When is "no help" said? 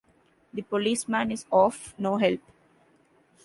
1.99-2.39